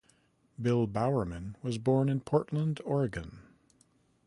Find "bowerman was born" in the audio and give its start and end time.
0.87-2.09